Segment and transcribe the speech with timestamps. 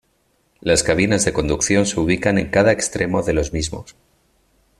[0.61, 3.95] Las cabinas de conducción se ubican en cada extremo de los mismos.